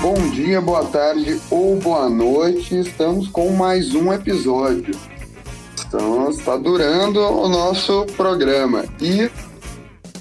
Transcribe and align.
Bom 0.00 0.30
dia, 0.30 0.62
boa 0.62 0.86
tarde 0.86 1.38
ou 1.50 1.76
boa 1.76 2.08
noite. 2.08 2.80
Estamos 2.80 3.28
com 3.28 3.50
mais 3.50 3.94
um 3.94 4.10
episódio. 4.14 4.98
Então, 5.86 6.30
está 6.30 6.56
durando 6.56 7.20
o 7.20 7.50
nosso 7.50 8.06
programa 8.16 8.86
e 8.98 9.30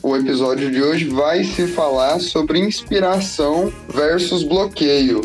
o 0.03 0.15
episódio 0.15 0.71
de 0.71 0.81
hoje 0.81 1.05
vai 1.05 1.43
se 1.43 1.67
falar 1.67 2.19
sobre 2.19 2.59
inspiração 2.59 3.71
versus 3.87 4.43
bloqueio. 4.43 5.21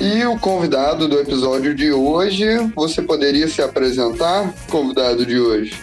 E 0.00 0.24
o 0.24 0.38
convidado 0.38 1.06
do 1.06 1.18
episódio 1.18 1.74
de 1.74 1.92
hoje, 1.92 2.46
você 2.74 3.02
poderia 3.02 3.48
se 3.48 3.60
apresentar, 3.60 4.52
convidado 4.70 5.26
de 5.26 5.38
hoje? 5.38 5.74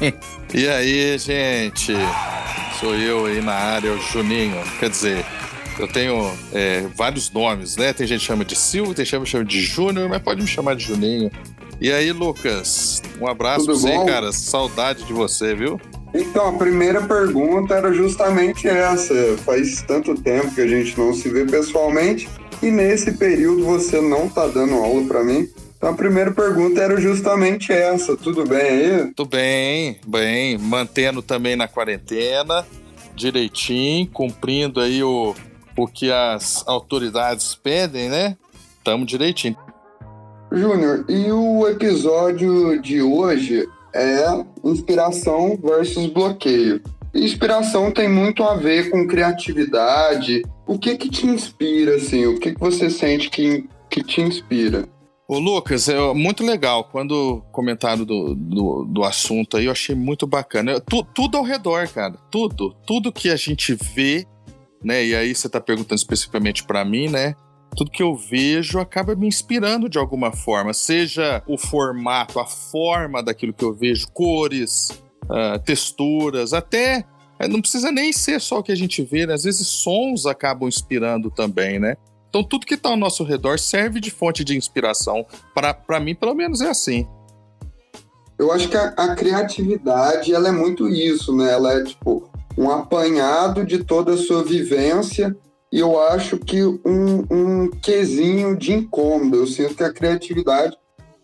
e 0.52 0.68
aí, 0.68 1.16
gente? 1.18 1.92
Sou 2.78 2.94
eu 2.94 3.26
aí 3.26 3.40
na 3.40 3.54
área, 3.54 3.92
o 3.92 3.98
Juninho. 3.98 4.62
Quer 4.78 4.90
dizer, 4.90 5.24
eu 5.78 5.88
tenho 5.88 6.30
é, 6.52 6.86
vários 6.94 7.30
nomes, 7.30 7.76
né? 7.76 7.92
Tem 7.92 8.06
gente 8.06 8.20
que 8.20 8.26
chama 8.26 8.44
de 8.44 8.56
Silvio, 8.56 8.94
tem 8.94 9.06
gente 9.06 9.22
que 9.22 9.30
chama 9.30 9.44
de 9.44 9.60
Júnior, 9.62 10.08
mas 10.08 10.20
pode 10.20 10.42
me 10.42 10.48
chamar 10.48 10.76
de 10.76 10.84
Juninho. 10.84 11.30
E 11.80 11.90
aí, 11.90 12.12
Lucas? 12.12 13.02
Um 13.18 13.26
abraço 13.26 13.66
Tudo 13.66 13.80
pra 13.80 13.90
você, 13.90 13.96
bom? 13.96 14.06
cara. 14.06 14.32
Saudade 14.32 15.04
de 15.04 15.12
você, 15.12 15.54
viu? 15.54 15.80
Então, 16.14 16.48
a 16.48 16.52
primeira 16.52 17.02
pergunta 17.02 17.74
era 17.74 17.92
justamente 17.92 18.68
essa. 18.68 19.14
Faz 19.38 19.82
tanto 19.82 20.14
tempo 20.14 20.54
que 20.54 20.60
a 20.60 20.66
gente 20.66 20.98
não 20.98 21.14
se 21.14 21.28
vê 21.28 21.44
pessoalmente 21.44 22.28
e 22.62 22.70
nesse 22.70 23.12
período 23.12 23.64
você 23.64 24.00
não 24.00 24.28
tá 24.28 24.46
dando 24.46 24.74
aula 24.74 25.04
para 25.06 25.24
mim. 25.24 25.48
Então 25.76 25.90
a 25.90 25.94
primeira 25.94 26.30
pergunta 26.30 26.80
era 26.80 27.00
justamente 27.00 27.72
essa. 27.72 28.16
Tudo 28.16 28.46
bem 28.46 28.60
aí? 28.60 29.12
Tudo 29.16 29.30
bem, 29.30 29.98
bem. 30.06 30.56
Mantendo 30.56 31.20
também 31.20 31.56
na 31.56 31.66
quarentena, 31.66 32.64
direitinho, 33.16 34.06
cumprindo 34.06 34.80
aí 34.80 35.02
o, 35.02 35.34
o 35.76 35.88
que 35.88 36.12
as 36.12 36.62
autoridades 36.68 37.56
pedem, 37.56 38.08
né? 38.08 38.36
Tamo 38.84 39.04
direitinho. 39.04 39.56
Júnior, 40.52 41.04
e 41.08 41.32
o 41.32 41.66
episódio 41.66 42.80
de 42.80 43.02
hoje 43.02 43.66
é 43.94 44.44
inspiração 44.64 45.58
versus 45.62 46.06
bloqueio. 46.06 46.82
Inspiração 47.14 47.90
tem 47.90 48.08
muito 48.08 48.42
a 48.42 48.54
ver 48.54 48.90
com 48.90 49.06
criatividade. 49.06 50.42
O 50.66 50.78
que 50.78 50.96
que 50.96 51.10
te 51.10 51.26
inspira, 51.26 51.96
assim? 51.96 52.26
O 52.26 52.38
que 52.38 52.52
que 52.52 52.60
você 52.60 52.88
sente 52.88 53.28
que, 53.28 53.68
que 53.90 54.02
te 54.02 54.22
inspira? 54.22 54.88
Ô 55.28 55.38
Lucas, 55.38 55.88
é 55.88 56.14
muito 56.14 56.44
legal. 56.44 56.84
Quando 56.84 57.42
comentaram 57.52 58.04
do, 58.04 58.34
do, 58.34 58.84
do 58.84 59.04
assunto 59.04 59.56
aí, 59.56 59.66
eu 59.66 59.72
achei 59.72 59.94
muito 59.94 60.26
bacana. 60.26 60.80
Tu, 60.80 61.02
tudo 61.14 61.36
ao 61.36 61.44
redor, 61.44 61.86
cara. 61.88 62.14
Tudo. 62.30 62.74
Tudo 62.86 63.12
que 63.12 63.30
a 63.30 63.36
gente 63.36 63.74
vê, 63.74 64.26
né? 64.82 65.04
E 65.04 65.14
aí 65.14 65.34
você 65.34 65.48
tá 65.48 65.60
perguntando 65.60 65.98
especificamente 65.98 66.64
para 66.64 66.84
mim, 66.84 67.08
né? 67.08 67.34
Tudo 67.76 67.90
que 67.90 68.02
eu 68.02 68.14
vejo 68.14 68.78
acaba 68.78 69.14
me 69.14 69.26
inspirando 69.26 69.88
de 69.88 69.98
alguma 69.98 70.32
forma, 70.32 70.72
seja 70.72 71.42
o 71.46 71.56
formato, 71.56 72.38
a 72.38 72.46
forma 72.46 73.22
daquilo 73.22 73.52
que 73.52 73.64
eu 73.64 73.72
vejo, 73.72 74.08
cores, 74.12 74.90
uh, 75.24 75.58
texturas, 75.64 76.52
até 76.52 77.04
eh, 77.38 77.48
não 77.48 77.60
precisa 77.60 77.90
nem 77.90 78.12
ser 78.12 78.40
só 78.40 78.58
o 78.58 78.62
que 78.62 78.72
a 78.72 78.76
gente 78.76 79.02
vê, 79.02 79.26
né? 79.26 79.34
às 79.34 79.44
vezes 79.44 79.66
sons 79.66 80.26
acabam 80.26 80.68
inspirando 80.68 81.30
também, 81.30 81.78
né? 81.78 81.96
Então 82.28 82.42
tudo 82.42 82.66
que 82.66 82.74
está 82.74 82.88
ao 82.88 82.96
nosso 82.96 83.24
redor 83.24 83.58
serve 83.58 84.00
de 84.00 84.10
fonte 84.10 84.42
de 84.42 84.56
inspiração. 84.56 85.26
Para 85.54 86.00
mim, 86.00 86.14
pelo 86.14 86.34
menos, 86.34 86.62
é 86.62 86.70
assim. 86.70 87.06
Eu 88.38 88.50
acho 88.50 88.68
que 88.68 88.76
a, 88.76 88.88
a, 88.96 89.14
criatividade 89.14 90.34
ela 90.34 90.48
é 90.48 90.52
muito 90.52 90.88
isso, 90.88 91.36
né? 91.36 91.52
Ela 91.52 91.74
é 91.74 91.84
tipo 91.84 92.30
um 92.56 92.70
apanhado 92.70 93.66
de 93.66 93.84
toda 93.84 94.14
a 94.14 94.16
sua 94.16 94.42
vivência 94.42 95.36
eu 95.80 95.98
acho 96.00 96.38
que 96.38 96.62
um, 96.62 97.24
um 97.30 97.70
quesinho 97.70 98.56
de 98.56 98.72
incômodo. 98.72 99.38
Eu 99.38 99.46
sinto 99.46 99.74
que 99.74 99.84
a 99.84 99.92
criatividade 99.92 100.76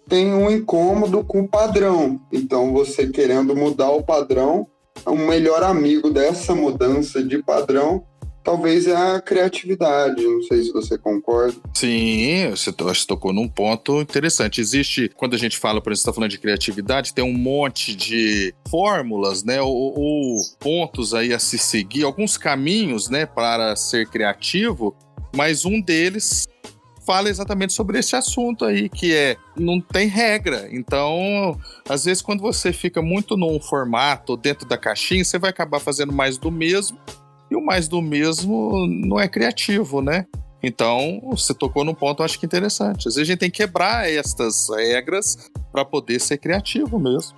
tem 0.09 0.33
um 0.33 0.51
incômodo 0.51 1.23
com 1.23 1.41
o 1.41 1.49
padrão. 1.49 2.19
Então, 2.33 2.73
você 2.73 3.07
querendo 3.09 3.55
mudar 3.55 3.91
o 3.91 4.03
padrão, 4.03 4.67
o 5.05 5.17
melhor 5.17 5.63
amigo 5.63 6.11
dessa 6.11 6.55
mudança 6.55 7.23
de 7.23 7.43
padrão 7.43 8.05
talvez 8.49 8.87
é 8.87 8.97
a 8.97 9.21
criatividade. 9.21 10.25
Não 10.25 10.41
sei 10.41 10.63
se 10.63 10.73
você 10.73 10.97
concorda. 10.97 11.55
Sim, 11.75 12.49
você 12.49 12.73
tocou 13.07 13.31
num 13.31 13.47
ponto 13.47 14.01
interessante. 14.01 14.59
Existe, 14.59 15.11
quando 15.15 15.35
a 15.35 15.39
gente 15.39 15.59
fala, 15.59 15.83
por 15.83 15.93
exemplo, 15.93 16.01
está 16.01 16.13
falando 16.15 16.31
de 16.31 16.39
criatividade, 16.39 17.13
tem 17.13 17.23
um 17.23 17.37
monte 17.37 17.95
de 17.95 18.55
fórmulas, 18.71 19.45
né, 19.45 19.61
ou, 19.61 19.71
ou 19.71 20.39
pontos 20.59 21.13
aí 21.13 21.35
a 21.35 21.39
se 21.39 21.59
seguir, 21.59 22.05
alguns 22.05 22.39
caminhos, 22.39 23.11
né, 23.11 23.27
para 23.27 23.77
ser 23.77 24.09
criativo, 24.09 24.97
mas 25.37 25.67
um 25.67 25.79
deles 25.79 26.49
fala 27.07 27.29
exatamente 27.29 27.75
sobre 27.75 27.99
esse 27.99 28.17
assunto 28.17 28.65
aí, 28.65 28.89
que 28.89 29.15
é 29.15 29.37
não 29.59 29.79
tem 29.79 30.09
regra. 30.09 30.69
Então, 30.71 31.59
às 31.87 32.07
vezes, 32.07 32.23
quando 32.23 32.41
você 32.41 32.73
fica 32.73 33.03
muito 33.03 33.37
num 33.37 33.61
formato 33.61 34.39
dentro 34.39 34.67
da 34.67 34.79
caixinha, 34.79 35.23
você 35.23 35.39
vai 35.39 35.51
acabar 35.51 35.81
fazendo 35.81 36.15
mais 36.15 36.39
do 36.39 36.51
mesmo 36.51 36.99
e 37.51 37.57
o 37.57 37.65
mais 37.65 37.89
do 37.89 38.01
mesmo 38.03 38.87
não 38.87 39.19
é 39.19 39.29
criativo, 39.29 40.01
né? 40.01 40.27
Então, 40.63 41.21
você 41.31 41.55
tocou 41.55 41.85
num 41.85 41.95
ponto, 41.95 42.21
eu 42.21 42.25
acho 42.25 42.39
que 42.39 42.47
interessante. 42.47 43.09
Às 43.09 43.15
vezes 43.15 43.29
a 43.29 43.33
gente 43.33 43.39
tem 43.39 43.51
que 43.51 43.59
quebrar 43.59 44.11
estas 44.11 44.69
regras 44.69 45.51
para 45.71 45.85
poder 45.85 46.21
ser 46.21 46.39
criativo 46.39 46.99
mesmo. 46.99 47.37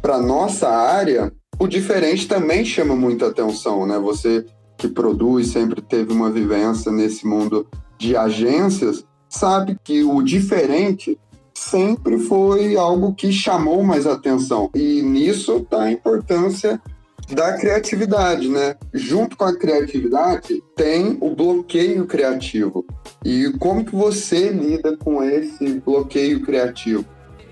Para 0.00 0.20
nossa 0.20 0.68
área, 0.68 1.32
o 1.58 1.66
diferente 1.66 2.28
também 2.28 2.64
chama 2.64 2.94
muita 2.94 3.28
atenção, 3.28 3.86
né? 3.86 3.98
Você 3.98 4.46
que 4.76 4.88
produz, 4.88 5.48
sempre 5.48 5.80
teve 5.80 6.12
uma 6.12 6.30
vivência 6.30 6.92
nesse 6.92 7.26
mundo 7.26 7.66
de 7.98 8.16
agências, 8.16 9.04
sabe 9.28 9.76
que 9.82 10.02
o 10.02 10.20
diferente 10.22 11.18
sempre 11.54 12.18
foi 12.18 12.76
algo 12.76 13.14
que 13.14 13.32
chamou 13.32 13.82
mais 13.82 14.06
atenção. 14.06 14.70
E 14.74 15.00
nisso 15.02 15.56
está 15.56 15.84
a 15.84 15.92
importância 15.92 16.80
da 17.28 17.56
criatividade, 17.58 18.48
né? 18.48 18.76
Junto 18.92 19.36
com 19.36 19.44
a 19.44 19.56
criatividade 19.56 20.62
tem 20.76 21.16
o 21.20 21.34
bloqueio 21.34 22.06
criativo. 22.06 22.84
E 23.24 23.50
como 23.58 23.84
que 23.84 23.94
você 23.94 24.50
lida 24.50 24.96
com 24.96 25.22
esse 25.22 25.80
bloqueio 25.80 26.42
criativo? 26.42 27.04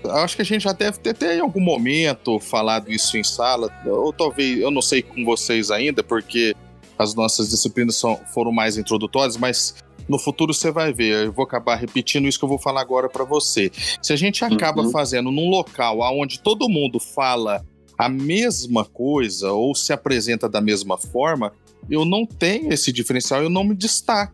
Acho 0.05 0.35
que 0.35 0.41
a 0.41 0.45
gente 0.45 0.63
já 0.63 0.73
deve 0.73 0.99
ter, 0.99 1.13
ter 1.13 1.37
em 1.37 1.39
algum 1.39 1.61
momento 1.61 2.39
falado 2.39 2.91
isso 2.91 3.17
em 3.17 3.23
sala, 3.23 3.71
ou 3.85 4.11
talvez, 4.11 4.59
eu 4.59 4.69
não 4.69 4.81
sei 4.81 5.01
com 5.01 5.23
vocês 5.23 5.71
ainda, 5.71 6.03
porque 6.03 6.53
as 6.99 7.15
nossas 7.15 7.49
disciplinas 7.49 7.95
são, 7.95 8.19
foram 8.33 8.51
mais 8.51 8.77
introdutórias, 8.77 9.37
mas 9.37 9.75
no 10.07 10.19
futuro 10.19 10.53
você 10.53 10.71
vai 10.71 10.93
ver. 10.93 11.25
Eu 11.25 11.31
vou 11.31 11.43
acabar 11.43 11.75
repetindo 11.75 12.27
isso 12.27 12.37
que 12.37 12.45
eu 12.45 12.49
vou 12.49 12.59
falar 12.59 12.81
agora 12.81 13.09
para 13.09 13.23
você. 13.23 13.71
Se 14.01 14.11
a 14.11 14.15
gente 14.15 14.43
acaba 14.43 14.83
uhum. 14.83 14.91
fazendo 14.91 15.31
num 15.31 15.49
local 15.49 15.99
onde 16.19 16.39
todo 16.39 16.69
mundo 16.69 16.99
fala 16.99 17.65
a 17.97 18.09
mesma 18.09 18.85
coisa 18.85 19.51
ou 19.51 19.75
se 19.75 19.93
apresenta 19.93 20.49
da 20.49 20.61
mesma 20.61 20.97
forma, 20.97 21.53
eu 21.89 22.05
não 22.05 22.25
tenho 22.25 22.73
esse 22.73 22.91
diferencial, 22.91 23.43
eu 23.43 23.49
não 23.49 23.63
me 23.63 23.75
destaco. 23.75 24.33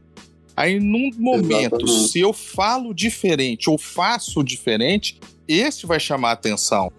Aí, 0.56 0.80
num 0.80 1.10
momento, 1.18 1.82
Exatamente. 1.82 2.10
se 2.10 2.20
eu 2.20 2.34
falo 2.34 2.94
diferente 2.94 3.70
ou 3.70 3.78
faço 3.78 4.44
diferente, 4.44 5.20
esse 5.48 5.86
vai 5.86 6.00
chamar 6.00 6.30
a 6.30 6.34
atenção. 6.34 6.92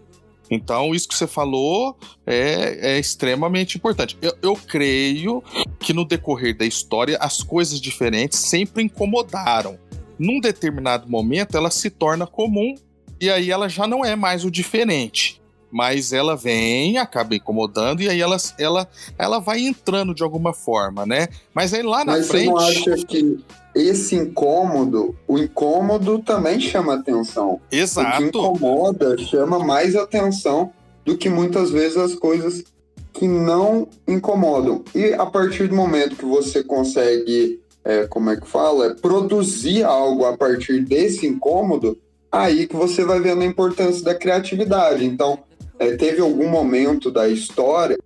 Então, 0.51 0.95
isso 0.95 1.07
que 1.07 1.15
você 1.15 1.27
falou 1.27 1.97
é, 2.27 2.95
é 2.95 2.99
extremamente 2.99 3.77
importante. 3.77 4.17
Eu, 4.21 4.35
eu, 4.43 4.57
creio 4.57 5.45
que 5.79 5.93
no 5.93 6.05
decorrer 6.05 6.57
da 6.57 6.67
história, 6.67 7.17
as 7.21 7.43
coisas 7.43 7.81
diferentes 7.81 8.39
sempre 8.39 8.83
incomodaram. 8.83 9.79
Num 10.19 10.41
determinado 10.41 11.09
momento, 11.09 11.57
ela 11.57 11.71
se 11.71 11.89
torna 11.89 12.27
comum 12.27 12.75
e 13.21 13.31
aí 13.31 13.51
ela 13.51 13.69
já 13.69 13.87
não 13.87 14.05
é 14.05 14.17
mais 14.17 14.45
o 14.45 14.51
diferente 14.51 15.40
mas 15.71 16.13
ela 16.13 16.37
vem, 16.37 16.99
acaba 16.99 17.35
incomodando, 17.35 18.03
e 18.03 18.09
aí 18.09 18.21
ela, 18.21 18.37
ela, 18.59 18.89
ela 19.19 19.39
vai 19.39 19.61
entrando 19.61 20.15
de 20.15 20.23
alguma 20.23 20.53
forma, 20.53 21.07
né? 21.07 21.29
Mas 21.55 21.73
aí 21.73 21.83
lá 21.83 22.05
na 22.05 22.13
mas 22.13 22.29
frente. 22.29 22.51
Mas 22.51 22.75
você 22.75 22.89
não 22.89 22.95
acha 22.95 23.07
que 23.07 23.39
esse 23.75 24.17
incômodo, 24.17 25.15
o 25.29 25.39
incômodo 25.39 26.19
também 26.19 26.61
chama 26.61 26.95
atenção. 26.95 27.61
Exato. 27.71 28.09
O 28.09 28.19
que 28.19 28.25
incomoda 28.25 29.19
chama 29.19 29.59
mais 29.59 29.95
atenção 29.95 30.73
do 31.05 31.17
que 31.17 31.29
muitas 31.29 31.71
vezes 31.71 31.97
as 31.97 32.15
coisas 32.15 32.65
que 33.13 33.27
não 33.27 33.89
incomodam. 34.07 34.85
E 34.95 35.13
a 35.15 35.27
partir 35.27 35.69
do 35.69 35.75
momento 35.75 36.17
que 36.17 36.25
você 36.25 36.63
consegue, 36.63 37.61
é, 37.85 38.07
como 38.07 38.31
é 38.31 38.37
que 38.37 38.47
fala, 38.47 38.87
é, 38.87 38.95
produzir 38.95 39.85
algo 39.85 40.25
a 40.25 40.37
partir 40.37 40.85
desse 40.85 41.27
incômodo, 41.27 41.99
aí 42.31 42.67
que 42.67 42.77
você 42.77 43.05
vai 43.05 43.21
vendo 43.21 43.43
a 43.43 43.47
importância 43.47 44.05
da 44.05 44.15
criatividade. 44.15 45.05
Então, 45.05 45.39
é, 45.81 45.97
teve 45.97 46.21
algum 46.21 46.47
momento 46.47 47.11
da 47.11 47.27
história 47.27 47.99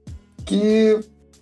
que 0.47 0.97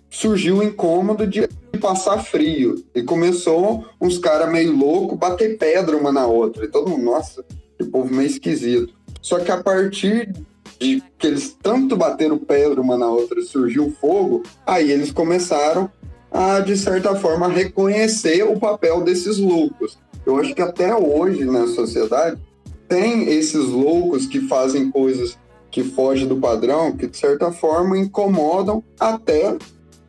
surgiu 0.09 0.57
o 0.57 0.63
incômodo 0.63 1.27
de 1.27 1.47
passar 1.79 2.23
frio. 2.23 2.83
E 2.95 3.03
começou 3.03 3.85
uns 4.01 4.17
caras 4.17 4.51
meio 4.51 4.75
louco 4.75 5.15
bater 5.15 5.57
pedra 5.59 5.95
uma 5.95 6.11
na 6.11 6.25
outra. 6.25 6.65
E 6.65 6.67
todo 6.67 6.89
mundo, 6.89 7.03
nossa, 7.03 7.45
que 7.77 7.85
povo 7.85 8.11
meio 8.11 8.27
esquisito. 8.27 8.93
Só 9.21 9.39
que 9.39 9.51
a 9.51 9.61
partir 9.61 10.33
de 10.79 11.03
que 11.19 11.27
eles 11.27 11.55
tanto 11.61 11.95
bateram 11.95 12.37
pedra 12.39 12.81
uma 12.81 12.97
na 12.97 13.07
outra 13.07 13.41
surgiu 13.43 13.95
fogo, 14.01 14.41
aí 14.65 14.91
eles 14.91 15.11
começaram 15.11 15.89
a, 16.31 16.59
de 16.61 16.75
certa 16.75 17.15
forma, 17.15 17.47
reconhecer 17.47 18.43
o 18.43 18.59
papel 18.59 19.01
desses 19.01 19.37
loucos. 19.37 19.99
Eu 20.25 20.39
acho 20.39 20.55
que 20.55 20.61
até 20.63 20.95
hoje 20.95 21.45
na 21.45 21.67
sociedade 21.67 22.41
tem 22.87 23.29
esses 23.29 23.65
loucos 23.67 24.25
que 24.25 24.47
fazem 24.47 24.89
coisas 24.89 25.37
que 25.73 25.83
fogem 25.83 26.27
do 26.27 26.37
padrão, 26.37 26.95
que 26.95 27.07
de 27.07 27.17
certa 27.17 27.51
forma 27.51 27.97
incomodam 27.97 28.83
até 28.99 29.57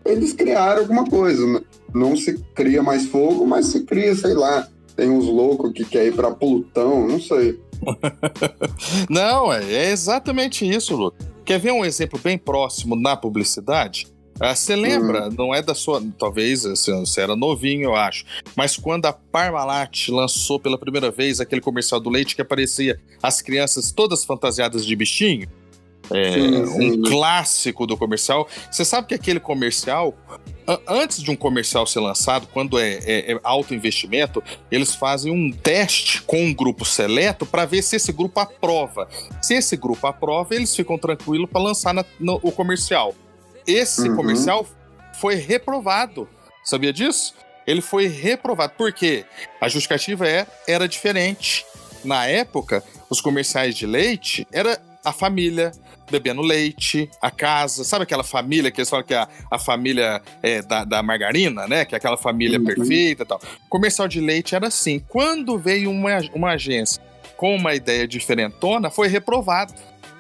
eles 0.05 0.35
criaram 0.35 0.83
alguma 0.83 1.07
coisa. 1.07 1.45
Né? 1.47 1.63
Não 1.95 2.15
se 2.15 2.39
cria 2.55 2.83
mais 2.83 3.07
fogo, 3.07 3.47
mas 3.47 3.69
se 3.69 3.83
cria, 3.85 4.15
sei 4.15 4.35
lá, 4.35 4.69
tem 4.95 5.09
uns 5.09 5.25
loucos 5.25 5.73
que 5.73 5.83
querem 5.87 6.09
ir 6.09 6.15
para 6.15 6.31
Plutão, 6.31 7.09
não 7.09 7.19
sei. 7.19 7.59
não, 9.09 9.51
é, 9.51 9.65
é 9.65 9.91
exatamente 9.91 10.69
isso, 10.69 10.95
Lu. 10.95 11.15
Quer 11.47 11.59
ver 11.59 11.73
um 11.73 11.85
exemplo 11.85 12.21
bem 12.23 12.37
próximo 12.37 12.95
na 12.95 13.17
publicidade? 13.17 14.07
Ah, 14.41 14.55
você 14.55 14.75
lembra, 14.75 15.29
uhum. 15.29 15.35
não 15.37 15.55
é 15.55 15.63
da 15.63 15.75
sua. 15.75 16.03
Talvez 16.19 16.67
assim, 16.67 16.99
você 17.01 17.21
era 17.21 17.37
novinho, 17.37 17.85
eu 17.85 17.95
acho. 17.95 18.25
Mas 18.57 18.77
quando 18.77 19.07
a 19.07 19.13
Parmalat 19.13 20.09
lançou 20.09 20.59
pela 20.59 20.77
primeira 20.77 21.11
vez 21.11 21.41
aquele 21.41 21.61
comercial 21.61 22.01
do 22.01 22.11
leite 22.11 22.35
que 22.35 22.43
aparecia 22.43 23.01
as 23.23 23.41
crianças 23.41 23.93
todas 23.93 24.25
fantasiadas 24.25 24.85
de 24.85 24.97
bichinho. 24.97 25.49
É, 26.11 26.33
sim, 26.33 26.67
sim. 26.67 26.91
um 26.91 27.03
clássico 27.03 27.87
do 27.87 27.97
comercial. 27.97 28.47
Você 28.71 28.85
sabe 28.85 29.09
que 29.09 29.15
aquele 29.15 29.41
comercial, 29.41 30.15
antes 30.87 31.23
de 31.23 31.31
um 31.31 31.37
comercial 31.37 31.87
ser 31.87 32.01
lançado, 32.01 32.47
quando 32.53 32.79
é, 32.79 32.99
é, 33.05 33.33
é 33.33 33.41
alto 33.43 33.75
investimento, 33.75 34.43
eles 34.71 34.95
fazem 34.95 35.33
um 35.33 35.51
teste 35.51 36.21
com 36.23 36.45
um 36.45 36.53
grupo 36.53 36.85
seleto 36.85 37.47
para 37.47 37.65
ver 37.65 37.83
se 37.83 37.97
esse 37.97 38.13
grupo 38.13 38.39
aprova. 38.39 39.09
Se 39.41 39.55
esse 39.55 39.79
grupo 39.79 40.07
aprova, 40.07 40.55
eles 40.55 40.77
ficam 40.77 40.99
tranquilos 40.99 41.49
para 41.49 41.63
lançar 41.63 41.95
na, 41.95 42.05
no, 42.21 42.39
o 42.43 42.53
comercial. 42.53 43.15
Esse 43.67 44.09
uhum. 44.09 44.17
comercial 44.17 44.67
foi 45.21 45.37
reprovado. 45.37 46.29
Sabia 46.65 46.93
disso? 46.93 47.35
Ele 47.67 47.81
foi 47.81 48.07
reprovado. 48.07 48.75
Por 48.77 48.93
quê? 48.93 49.25
A 49.61 49.69
justificativa 49.69 50.29
é, 50.29 50.47
era 50.67 50.89
diferente. 50.89 51.65
Na 52.05 52.27
época, 52.27 52.83
os 53.09 53.21
comerciais 53.21 53.75
de 53.75 53.87
leite 53.87 54.47
era 54.53 54.81
a 55.05 55.13
família 55.13 55.73
bebendo 56.11 56.43
leite, 56.43 57.09
a 57.21 57.31
casa, 57.31 57.83
sabe 57.83 58.03
aquela 58.03 58.23
família 58.23 58.71
que 58.71 58.81
eles 58.81 58.91
falam 58.91 59.05
que 59.05 59.15
é 59.15 59.19
a, 59.19 59.29
a 59.51 59.59
família 59.59 60.21
é, 60.43 60.61
da, 60.63 60.85
da, 60.85 61.03
margarina, 61.03 61.67
né? 61.67 61.85
Que 61.85 61.95
é 61.95 61.99
aquela 61.99 62.17
família 62.17 62.59
uhum. 62.59 62.65
perfeita 62.65 63.23
e 63.23 63.27
tal. 63.27 63.41
Comercial 63.69 64.07
de 64.07 64.21
leite 64.21 64.55
era 64.55 64.69
assim. 64.69 65.03
Quando 65.09 65.59
veio 65.59 65.91
uma, 65.91 66.19
uma 66.35 66.51
agência 66.51 67.03
com 67.37 67.57
uma 67.57 67.75
ideia 67.75 68.07
diferentona, 68.07 68.91
foi 68.91 69.09
reprovado. 69.09 69.75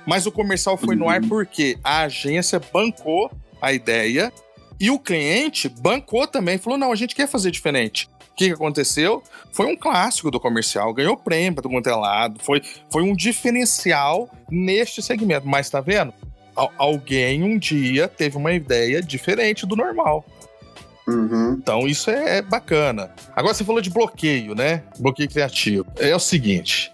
Mas 0.06 0.26
o 0.26 0.32
comercial 0.32 0.76
foi 0.76 0.94
no 0.96 1.08
ar 1.08 1.22
uhum. 1.22 1.28
porque 1.28 1.78
a 1.82 2.02
agência 2.02 2.60
bancou 2.72 3.30
a 3.60 3.72
ideia 3.72 4.32
e 4.78 4.90
o 4.90 4.98
cliente 4.98 5.68
bancou 5.68 6.26
também, 6.26 6.58
falou: 6.58 6.78
não, 6.78 6.92
a 6.92 6.96
gente 6.96 7.14
quer 7.14 7.28
fazer 7.28 7.50
diferente. 7.50 8.08
O 8.32 8.36
que, 8.36 8.48
que 8.48 8.54
aconteceu? 8.54 9.22
Foi 9.52 9.66
um 9.66 9.76
clássico 9.76 10.30
do 10.30 10.40
comercial, 10.40 10.92
ganhou 10.92 11.16
prêmio 11.16 11.62
do 11.62 11.68
quanto 11.68 11.88
é 11.88 11.94
lado, 11.94 12.40
foi, 12.42 12.60
foi 12.90 13.02
um 13.02 13.14
diferencial 13.14 14.28
neste 14.50 15.00
segmento. 15.00 15.46
Mas 15.46 15.70
tá 15.70 15.80
vendo? 15.80 16.12
Al 16.56 16.72
alguém 16.76 17.42
um 17.44 17.56
dia 17.56 18.08
teve 18.08 18.36
uma 18.36 18.52
ideia 18.52 19.00
diferente 19.00 19.64
do 19.64 19.76
normal. 19.76 20.24
Uhum. 21.06 21.56
Então 21.60 21.86
isso 21.86 22.10
é, 22.10 22.38
é 22.38 22.42
bacana. 22.42 23.10
Agora 23.36 23.54
você 23.54 23.62
falou 23.62 23.80
de 23.80 23.90
bloqueio, 23.90 24.54
né? 24.54 24.82
Bloqueio 24.98 25.28
criativo. 25.28 25.86
É 25.96 26.14
o 26.14 26.20
seguinte: 26.20 26.92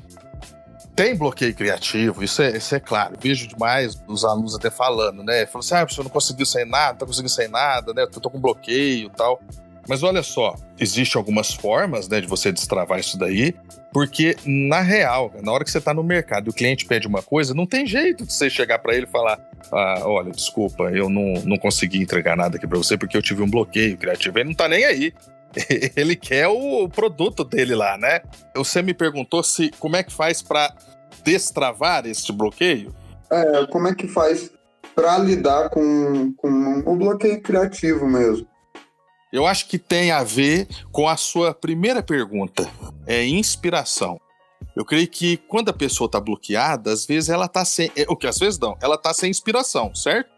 tem 0.95 1.17
bloqueio 1.17 1.55
criativo, 1.55 2.23
isso 2.23 2.43
é, 2.43 2.57
isso 2.57 2.75
é 2.75 2.81
claro. 2.81 3.15
Vejo 3.21 3.47
demais 3.47 4.01
os 4.07 4.25
alunos 4.25 4.55
até 4.55 4.71
falando, 4.71 5.23
né? 5.23 5.47
Falando 5.47 5.65
assim, 5.65 5.75
ah, 5.75 5.85
você 5.85 6.03
não 6.03 6.11
conseguiu 6.11 6.47
sair 6.47 6.67
nada, 6.67 6.99
tá 6.99 7.07
conseguindo 7.07 7.31
sair 7.31 7.49
nada, 7.49 7.95
né? 7.95 8.03
Eu 8.03 8.09
tô 8.09 8.31
com 8.31 8.41
bloqueio 8.41 9.07
e 9.07 9.11
tal. 9.11 9.41
Mas 9.89 10.03
olha 10.03 10.23
só, 10.23 10.55
existem 10.79 11.19
algumas 11.19 11.53
formas 11.53 12.09
né, 12.09 12.21
de 12.21 12.27
você 12.27 12.53
destravar 12.53 13.01
isso 13.01 13.19
daí, 13.19 13.55
porque 13.93 14.37
na 14.45 14.81
real, 14.81 15.33
na 15.43 15.51
hora 15.51 15.65
que 15.65 15.71
você 15.71 15.79
está 15.79 15.93
no 15.93 16.05
mercado 16.05 16.47
e 16.47 16.51
o 16.51 16.53
cliente 16.53 16.87
pede 16.87 17.09
uma 17.09 17.23
coisa, 17.23 17.55
não 17.55 17.67
tem 17.67 17.87
jeito 17.87 18.25
de 18.25 18.33
você 18.33 18.49
chegar 18.49 18.79
para 18.79 18.95
ele 18.95 19.05
e 19.05 19.11
falar: 19.11 19.41
ah, 19.73 20.03
olha, 20.05 20.31
desculpa, 20.31 20.85
eu 20.93 21.09
não, 21.09 21.43
não 21.45 21.59
consegui 21.59 22.01
entregar 22.01 22.37
nada 22.37 22.57
aqui 22.57 22.67
para 22.67 22.79
você 22.79 22.97
porque 22.97 23.17
eu 23.17 23.23
tive 23.23 23.43
um 23.43 23.51
bloqueio 23.51 23.97
criativo. 23.97 24.39
Ele 24.39 24.51
não 24.51 24.55
tá 24.55 24.69
nem 24.69 24.85
aí. 24.85 25.13
Ele 25.97 26.17
quer 26.17 26.49
o 26.49 26.89
produto 26.89 27.45
dele 27.45 27.75
lá, 27.75 27.97
né? 27.99 28.21
Você 28.55 28.83
me 28.83 28.95
perguntou 28.95 29.43
se 29.43 29.71
como 29.79 29.97
é 29.97 30.03
que 30.03 30.13
faz 30.13 30.43
para 30.43 30.75
destravar 31.25 32.07
este 32.07 32.33
bloqueio? 32.33 32.95
É, 33.31 33.67
como 33.67 33.89
é 33.89 33.95
que 33.95 34.09
faz 34.09 34.51
para 34.95 35.19
lidar 35.19 35.71
com, 35.71 36.33
com 36.35 36.83
o 36.87 36.97
bloqueio 36.97 37.41
criativo 37.43 38.07
mesmo? 38.07 38.47
Eu 39.33 39.47
acho 39.47 39.69
que 39.69 39.79
tem 39.79 40.11
a 40.11 40.25
ver 40.25 40.67
com 40.91 41.09
a 41.09 41.17
sua 41.17 41.55
primeira 41.55 42.03
pergunta, 42.03 42.69
é 43.07 43.25
inspiração. 43.25 44.21
Eu 44.75 44.85
creio 44.85 45.07
que 45.09 45.37
quando 45.37 45.69
a 45.69 45.73
pessoa 45.73 46.07
está 46.07 46.21
bloqueada, 46.21 46.93
às 46.93 47.07
vezes 47.07 47.29
ela 47.31 47.47
está 47.47 47.65
sem, 47.65 47.91
é, 47.97 48.05
o 48.09 48.17
que 48.17 48.27
às 48.27 48.39
vezes 48.39 48.59
não, 48.59 48.77
ela 48.81 48.97
está 48.97 49.15
sem 49.15 49.31
inspiração, 49.31 49.95
certo? 49.95 50.31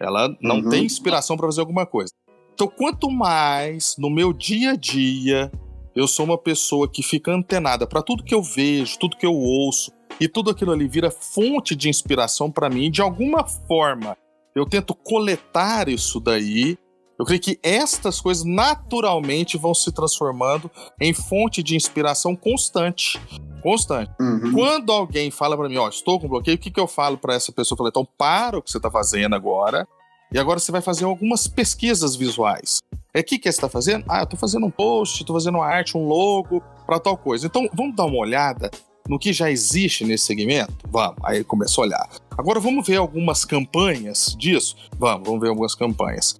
Ela 0.00 0.34
não 0.40 0.56
uhum. 0.56 0.68
tem 0.68 0.84
inspiração 0.84 1.36
para 1.36 1.46
fazer 1.46 1.60
alguma 1.60 1.84
coisa. 1.84 2.12
Então, 2.58 2.66
quanto 2.66 3.08
mais 3.08 3.94
no 3.96 4.10
meu 4.10 4.32
dia 4.32 4.72
a 4.72 4.74
dia 4.74 5.48
eu 5.94 6.08
sou 6.08 6.24
uma 6.24 6.36
pessoa 6.36 6.90
que 6.90 7.04
fica 7.04 7.30
antenada 7.30 7.86
para 7.86 8.02
tudo 8.02 8.24
que 8.24 8.34
eu 8.34 8.42
vejo, 8.42 8.98
tudo 8.98 9.16
que 9.16 9.24
eu 9.24 9.32
ouço, 9.32 9.92
e 10.20 10.26
tudo 10.26 10.50
aquilo 10.50 10.72
ali 10.72 10.88
vira 10.88 11.08
fonte 11.08 11.76
de 11.76 11.88
inspiração 11.88 12.50
para 12.50 12.68
mim, 12.68 12.90
de 12.90 13.00
alguma 13.00 13.46
forma 13.46 14.16
eu 14.56 14.66
tento 14.66 14.92
coletar 14.92 15.88
isso 15.88 16.18
daí. 16.18 16.76
Eu 17.16 17.24
creio 17.24 17.40
que 17.40 17.60
estas 17.62 18.20
coisas 18.20 18.42
naturalmente 18.44 19.56
vão 19.56 19.72
se 19.72 19.92
transformando 19.92 20.68
em 21.00 21.14
fonte 21.14 21.62
de 21.62 21.76
inspiração 21.76 22.34
constante. 22.34 23.20
Constante. 23.62 24.10
Uhum. 24.20 24.52
Quando 24.52 24.90
alguém 24.90 25.30
fala 25.30 25.56
para 25.56 25.68
mim, 25.68 25.76
ó, 25.76 25.88
estou 25.88 26.18
com 26.18 26.26
bloqueio, 26.26 26.56
o 26.56 26.60
que, 26.60 26.72
que 26.72 26.80
eu 26.80 26.88
falo 26.88 27.18
para 27.18 27.34
essa 27.34 27.52
pessoa? 27.52 27.76
Eu 27.76 27.78
falo, 27.78 27.88
então 27.88 28.08
para 28.18 28.58
o 28.58 28.62
que 28.62 28.68
você 28.68 28.78
está 28.78 28.90
fazendo 28.90 29.36
agora 29.36 29.86
e 30.32 30.38
agora 30.38 30.58
você 30.58 30.70
vai 30.70 30.80
fazer 30.80 31.04
algumas 31.04 31.46
pesquisas 31.46 32.14
visuais. 32.14 32.80
É 33.14 33.20
o 33.20 33.24
que, 33.24 33.38
que 33.38 33.50
você 33.50 33.56
está 33.56 33.68
fazendo? 33.68 34.04
Ah, 34.08 34.20
eu 34.20 34.24
estou 34.24 34.38
fazendo 34.38 34.66
um 34.66 34.70
post, 34.70 35.22
estou 35.22 35.34
fazendo 35.34 35.56
uma 35.56 35.66
arte, 35.66 35.96
um 35.96 36.06
logo, 36.06 36.62
para 36.86 37.00
tal 37.00 37.16
coisa. 37.16 37.46
Então, 37.46 37.68
vamos 37.72 37.96
dar 37.96 38.04
uma 38.04 38.18
olhada 38.18 38.70
no 39.08 39.18
que 39.18 39.32
já 39.32 39.50
existe 39.50 40.04
nesse 40.04 40.26
segmento? 40.26 40.74
Vamos. 40.88 41.16
Aí 41.24 41.42
começa 41.42 41.80
a 41.80 41.84
olhar. 41.84 42.08
Agora 42.36 42.60
vamos 42.60 42.86
ver 42.86 42.96
algumas 42.96 43.44
campanhas 43.44 44.36
disso? 44.38 44.76
Vamos, 44.98 45.26
vamos 45.26 45.40
ver 45.40 45.48
algumas 45.48 45.74
campanhas. 45.74 46.36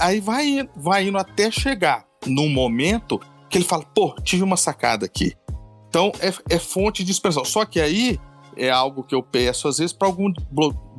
Aí 0.00 0.20
vai, 0.20 0.68
vai 0.76 1.08
indo 1.08 1.18
até 1.18 1.50
chegar 1.50 2.06
num 2.24 2.48
momento 2.48 3.20
que 3.50 3.58
ele 3.58 3.64
fala, 3.64 3.84
pô, 3.84 4.14
tive 4.22 4.44
uma 4.44 4.56
sacada 4.56 5.04
aqui. 5.04 5.34
Então 5.88 6.12
é, 6.20 6.54
é 6.54 6.58
fonte 6.58 7.04
de 7.04 7.10
expressão. 7.10 7.44
Só 7.44 7.64
que 7.64 7.80
aí 7.80 8.18
é 8.56 8.70
algo 8.70 9.02
que 9.02 9.14
eu 9.14 9.22
peço 9.22 9.66
às 9.66 9.78
vezes 9.78 9.92
para 9.92 10.06
algum 10.06 10.32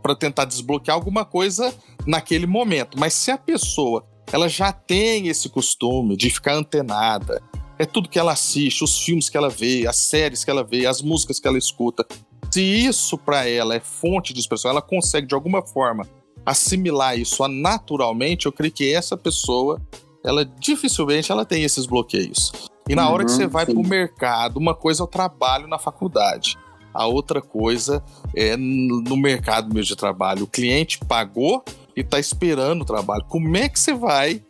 para 0.02 0.16
tentar 0.16 0.46
desbloquear 0.46 0.96
alguma 0.96 1.26
coisa 1.26 1.74
naquele 2.06 2.46
momento. 2.46 2.98
Mas 3.00 3.14
se 3.14 3.32
a 3.32 3.38
pessoa 3.38 4.06
ela 4.32 4.50
já 4.50 4.72
tem 4.72 5.28
esse 5.28 5.50
costume 5.50 6.18
de 6.18 6.30
ficar 6.30 6.56
antenada, 6.56 7.42
é 7.78 7.86
tudo 7.86 8.10
que 8.10 8.20
ela 8.20 8.32
assiste, 8.32 8.84
os 8.84 9.00
filmes 9.00 9.30
que 9.30 9.38
ela 9.38 9.50
vê, 9.50 9.86
as 9.88 9.98
séries 9.98 10.44
que 10.44 10.50
ela 10.50 10.64
vê, 10.64 10.86
as 10.86 11.02
músicas 11.02 11.40
que 11.40 11.48
ela 11.48 11.58
escuta. 11.58 12.06
Se 12.50 12.62
isso 12.62 13.18
para 13.18 13.48
ela 13.48 13.76
é 13.76 13.80
fonte 13.80 14.34
de 14.34 14.40
expressão, 14.40 14.72
ela 14.72 14.82
consegue 14.82 15.28
de 15.28 15.36
alguma 15.36 15.62
forma 15.62 16.08
assimilar 16.46 17.18
isso 17.18 17.46
naturalmente, 17.48 18.46
eu 18.46 18.52
creio 18.52 18.72
que 18.72 18.94
essa 18.94 19.18
pessoa, 19.18 19.82
ela 20.24 20.46
dificilmente 20.46 21.32
ela 21.32 21.44
tem 21.44 21.64
esses 21.64 21.86
bloqueios. 21.86 22.52
E 22.88 22.94
na 22.94 23.08
uhum, 23.08 23.14
hora 23.14 23.26
que 23.26 23.32
uhum, 23.32 23.38
você 23.38 23.48
vai 23.48 23.66
para 23.66 23.80
o 23.80 23.88
mercado, 23.88 24.58
uma 24.58 24.76
coisa 24.76 25.02
é 25.02 25.06
o 25.06 25.08
trabalho 25.08 25.68
na 25.68 25.80
faculdade. 25.80 26.58
A 26.94 27.08
outra 27.08 27.42
coisa 27.42 28.02
é 28.34 28.56
no 28.56 29.18
mercado 29.18 29.68
mesmo 29.68 29.88
de 29.88 29.96
trabalho. 29.96 30.44
O 30.44 30.48
cliente 30.48 31.00
pagou 31.00 31.64
e 31.96 32.02
está 32.02 32.20
esperando 32.20 32.82
o 32.82 32.86
trabalho. 32.86 33.24
Como 33.28 33.56
é 33.56 33.70
que 33.70 33.80
você 33.80 33.94
vai 33.94 34.44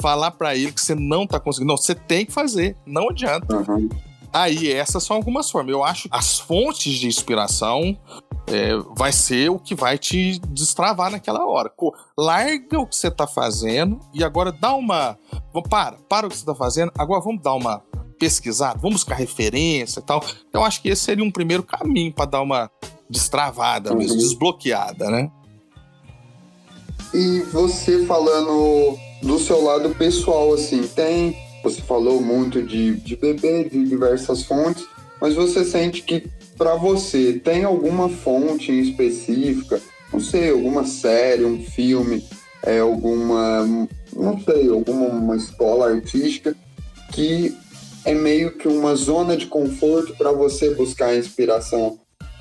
falar 0.00 0.30
para 0.32 0.56
ele 0.56 0.72
que 0.72 0.80
você 0.80 0.94
não 0.94 1.24
está 1.24 1.38
conseguindo? 1.38 1.68
Não, 1.68 1.76
você 1.76 1.94
tem 1.94 2.26
que 2.26 2.32
fazer. 2.32 2.76
Não 2.86 3.10
adianta. 3.10 3.56
Uhum. 3.56 3.88
Aí, 4.32 4.72
essas 4.72 5.04
são 5.04 5.16
algumas 5.16 5.50
formas. 5.50 5.72
Eu 5.72 5.84
acho 5.84 6.08
que 6.08 6.16
as 6.16 6.38
fontes 6.38 6.94
de 6.94 7.06
inspiração 7.06 7.96
é, 8.46 8.74
vai 8.96 9.12
ser 9.12 9.50
o 9.50 9.58
que 9.58 9.74
vai 9.74 9.98
te 9.98 10.38
destravar 10.48 11.10
naquela 11.10 11.46
hora. 11.46 11.70
larga 12.16 12.80
o 12.80 12.86
que 12.86 12.96
você 12.96 13.08
está 13.08 13.26
fazendo 13.26 14.00
e 14.14 14.24
agora 14.24 14.50
dá 14.50 14.74
uma. 14.74 15.18
Para, 15.68 15.96
para 16.08 16.26
o 16.26 16.30
que 16.30 16.36
você 16.36 16.42
está 16.42 16.54
fazendo, 16.54 16.90
agora 16.96 17.20
vamos 17.20 17.42
dar 17.42 17.54
uma 17.54 17.82
pesquisar, 18.18 18.74
vamos 18.74 19.02
buscar 19.02 19.16
referência 19.16 20.00
e 20.00 20.02
tal. 20.02 20.24
Eu 20.52 20.64
acho 20.64 20.80
que 20.80 20.88
esse 20.88 21.02
seria 21.02 21.24
um 21.24 21.30
primeiro 21.30 21.62
caminho 21.62 22.12
para 22.12 22.24
dar 22.24 22.40
uma 22.40 22.70
destravada 23.10 23.94
mesmo, 23.94 24.14
uhum. 24.14 24.18
desbloqueada, 24.18 25.10
né? 25.10 25.30
E 27.14 27.40
você 27.40 28.06
falando 28.06 28.96
do 29.22 29.38
seu 29.38 29.62
lado 29.62 29.90
pessoal, 29.90 30.54
assim, 30.54 30.82
tem. 30.86 31.36
Você 31.62 31.80
falou 31.82 32.20
muito 32.20 32.62
de, 32.62 32.96
de 32.96 33.16
bebê, 33.16 33.64
de 33.64 33.84
diversas 33.84 34.42
fontes, 34.42 34.84
mas 35.20 35.34
você 35.34 35.64
sente 35.64 36.02
que 36.02 36.26
para 36.56 36.74
você 36.74 37.34
tem 37.34 37.64
alguma 37.64 38.08
fonte 38.08 38.72
específica, 38.72 39.80
não 40.12 40.20
sei, 40.20 40.50
alguma 40.50 40.84
série, 40.84 41.44
um 41.44 41.62
filme, 41.62 42.24
é, 42.64 42.80
alguma, 42.80 43.66
não 44.14 44.40
sei, 44.40 44.68
alguma 44.68 45.06
uma 45.06 45.36
escola 45.36 45.90
artística 45.90 46.56
que 47.12 47.56
é 48.04 48.14
meio 48.14 48.52
que 48.52 48.66
uma 48.66 48.96
zona 48.96 49.36
de 49.36 49.46
conforto 49.46 50.16
para 50.16 50.32
você 50.32 50.74
buscar 50.74 51.16
inspiração 51.16 51.98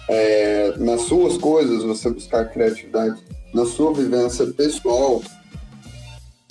é, 0.08 0.74
nas 0.78 1.01
suas 1.01 1.38
coisas, 1.38 1.84
você 1.84 2.10
buscar 2.10 2.46
criatividade 2.46 3.22
na 3.53 3.65
sua 3.65 3.93
vivência 3.93 4.46
pessoal. 4.48 5.22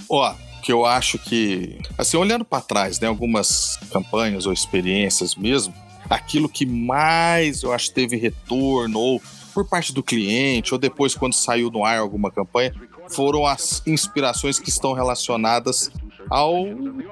Ó, 0.08 0.34
que 0.62 0.72
eu 0.72 0.84
acho 0.84 1.18
que, 1.18 1.78
assim, 1.96 2.16
olhando 2.16 2.44
para 2.44 2.62
trás, 2.62 3.00
né, 3.00 3.08
algumas 3.08 3.78
campanhas 3.90 4.46
ou 4.46 4.52
experiências 4.52 5.34
mesmo, 5.34 5.72
aquilo 6.08 6.48
que 6.48 6.66
mais 6.66 7.62
eu 7.62 7.72
acho 7.72 7.92
teve 7.92 8.16
retorno 8.16 8.98
ou 8.98 9.22
por 9.54 9.64
parte 9.64 9.92
do 9.92 10.02
cliente 10.02 10.72
ou 10.72 10.78
depois 10.78 11.14
quando 11.14 11.34
saiu 11.34 11.70
no 11.70 11.84
ar 11.84 11.98
alguma 11.98 12.30
campanha, 12.30 12.74
foram 13.08 13.46
as 13.46 13.82
inspirações 13.86 14.58
que 14.58 14.68
estão 14.68 14.92
relacionadas 14.92 15.90
ao 16.28 16.64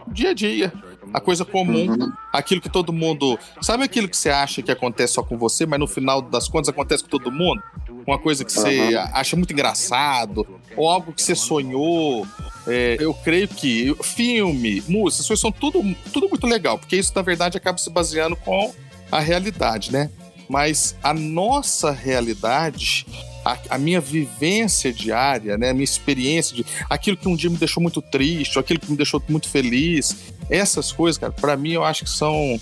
dia 0.09 0.31
a 0.31 0.35
dia, 0.35 0.73
a 1.13 1.21
coisa 1.21 1.45
comum, 1.45 1.91
uhum. 1.91 2.13
aquilo 2.33 2.61
que 2.61 2.69
todo 2.69 2.93
mundo. 2.93 3.39
Sabe 3.61 3.85
aquilo 3.85 4.09
que 4.09 4.17
você 4.17 4.31
acha 4.31 4.63
que 4.63 4.71
acontece 4.71 5.15
só 5.15 5.23
com 5.23 5.37
você, 5.37 5.67
mas 5.67 5.79
no 5.79 5.87
final 5.87 6.23
das 6.23 6.49
contas 6.49 6.69
acontece 6.69 7.03
com 7.03 7.11
todo 7.11 7.31
mundo? 7.31 7.63
Uma 8.07 8.19
coisa 8.19 8.45
que 8.45 8.53
você 8.53 8.95
uhum. 8.97 9.09
acha 9.13 9.37
muito 9.37 9.53
engraçado, 9.53 10.47
ou 10.77 10.89
algo 10.89 11.13
que 11.13 11.23
você 11.23 11.35
sonhou. 11.35 12.27
É, 12.67 12.97
eu 13.01 13.15
creio 13.15 13.49
que 13.49 13.95
filme, 14.03 14.83
música, 14.87 15.19
essas 15.19 15.27
coisas 15.27 15.41
são 15.41 15.53
tudo, 15.53 15.83
tudo 16.13 16.29
muito 16.29 16.47
legal, 16.47 16.79
porque 16.79 16.97
isso 16.97 17.13
na 17.15 17.23
verdade 17.23 17.57
acaba 17.57 17.79
se 17.79 17.89
baseando 17.89 18.37
com 18.37 18.75
a 19.11 19.21
realidade, 19.21 19.91
né? 19.91 20.11
Mas 20.49 20.97
a 21.03 21.13
nossa 21.13 21.91
realidade 21.91 23.07
a, 23.49 23.59
a, 23.77 23.79
minha 23.79 24.01
vivência 24.01 24.93
diária, 24.93 25.57
né, 25.57 25.71
a 25.71 25.73
minha 25.73 25.85
experiência 25.85 26.55
de 26.55 26.67
aquilo 26.91 27.17
que 27.17 27.27
um 27.27 27.35
dia 27.35 27.49
me 27.49 27.57
deixou 27.57 27.83
muito 27.83 28.03
triste, 28.03 28.59
aquilo 28.59 28.79
que 28.79 28.91
me 28.91 28.97
deixou 28.97 29.23
muito 29.29 29.49
feliz, 29.49 30.17
essas 30.51 30.93
coisas, 30.93 31.17
cara, 31.17 31.33
para 31.33 31.57
mim 31.57 31.73
eu 31.73 31.85
acho 31.85 32.05
que 32.05 32.11
são 32.11 32.61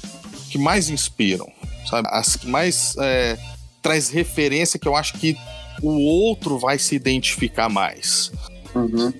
que 0.49 0.59
mais 0.59 0.89
inspiram, 0.89 1.51
sabe? 1.91 2.09
As 2.11 2.37
que 2.37 2.47
mais 2.47 2.95
é, 3.01 3.37
traz 3.83 4.11
referência 4.11 4.79
que 4.79 4.87
eu 4.87 4.95
acho 4.95 5.15
que 5.15 5.37
o 5.83 6.01
outro 6.01 6.59
vai 6.59 6.79
se 6.79 6.95
identificar 6.95 7.69
mais. 7.69 8.31
Uhum. 8.75 9.13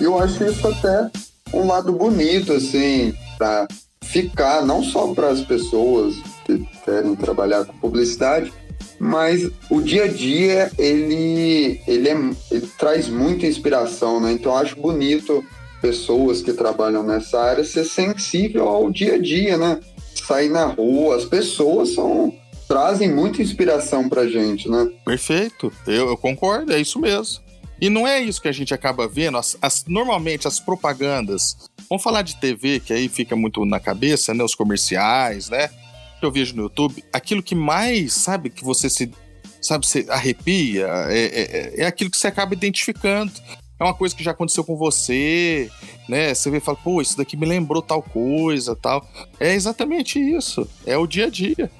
Eu 0.00 0.18
acho 0.18 0.44
isso 0.44 0.66
até 0.66 1.10
um 1.52 1.66
lado 1.66 1.92
bonito, 1.92 2.52
assim, 2.52 3.14
para 3.36 3.68
ficar, 4.02 4.64
não 4.64 4.82
só 4.82 5.12
para 5.12 5.28
as 5.28 5.40
pessoas 5.42 6.14
que 6.44 6.66
querem 6.84 7.14
trabalhar 7.14 7.64
com 7.64 7.76
publicidade, 7.78 8.52
mas 8.98 9.48
o 9.70 9.80
dia 9.80 10.04
a 10.04 10.08
dia 10.08 10.70
ele, 10.78 11.80
ele, 11.86 12.08
é, 12.08 12.16
ele 12.50 12.68
traz 12.78 13.08
muita 13.08 13.46
inspiração, 13.46 14.20
né? 14.20 14.32
Então 14.32 14.56
acho 14.56 14.76
bonito 14.76 15.44
pessoas 15.80 16.42
que 16.42 16.52
trabalham 16.52 17.02
nessa 17.02 17.40
área 17.40 17.64
ser 17.64 17.84
sensível 17.84 18.68
ao 18.68 18.90
dia 18.90 19.14
a 19.14 19.18
dia, 19.18 19.56
né? 19.56 19.80
Sair 20.26 20.48
na 20.48 20.66
rua, 20.66 21.16
as 21.16 21.24
pessoas 21.24 21.94
são 21.94 22.34
trazem 22.66 23.10
muita 23.10 23.40
inspiração 23.40 24.08
pra 24.08 24.26
gente, 24.26 24.68
né? 24.68 24.90
Perfeito, 25.04 25.72
eu, 25.86 26.08
eu 26.08 26.16
concordo, 26.16 26.72
é 26.72 26.80
isso 26.80 27.00
mesmo. 27.00 27.42
E 27.80 27.88
não 27.88 28.06
é 28.06 28.20
isso 28.20 28.42
que 28.42 28.48
a 28.48 28.52
gente 28.52 28.74
acaba 28.74 29.06
vendo. 29.06 29.38
As, 29.38 29.56
as, 29.62 29.84
normalmente 29.86 30.48
as 30.48 30.58
propagandas. 30.58 31.56
Vamos 31.88 32.02
falar 32.02 32.22
de 32.22 32.36
TV, 32.36 32.80
que 32.80 32.92
aí 32.92 33.08
fica 33.08 33.36
muito 33.36 33.64
na 33.64 33.78
cabeça, 33.78 34.34
né? 34.34 34.42
Os 34.42 34.54
comerciais, 34.54 35.48
né? 35.48 35.70
Que 36.18 36.26
eu 36.26 36.32
vejo 36.32 36.56
no 36.56 36.62
YouTube, 36.62 37.04
aquilo 37.12 37.42
que 37.42 37.54
mais, 37.54 38.12
sabe, 38.12 38.50
que 38.50 38.64
você 38.64 38.90
se, 38.90 39.12
sabe, 39.60 39.86
se 39.86 40.06
arrepia, 40.08 40.86
é, 41.08 41.24
é, 41.24 41.82
é 41.82 41.86
aquilo 41.86 42.10
que 42.10 42.16
você 42.16 42.26
acaba 42.26 42.54
identificando. 42.54 43.32
É 43.80 43.84
uma 43.84 43.94
coisa 43.94 44.14
que 44.14 44.24
já 44.24 44.32
aconteceu 44.32 44.64
com 44.64 44.76
você, 44.76 45.70
né? 46.08 46.34
Você 46.34 46.50
vê 46.50 46.56
e 46.56 46.60
fala, 46.60 46.76
pô, 46.82 47.00
isso 47.00 47.16
daqui 47.16 47.36
me 47.36 47.46
lembrou 47.46 47.80
tal 47.80 48.02
coisa, 48.02 48.74
tal. 48.74 49.06
É 49.38 49.54
exatamente 49.54 50.18
isso. 50.18 50.68
É 50.84 50.98
o 50.98 51.06
dia 51.06 51.26
a 51.26 51.30
dia. 51.30 51.70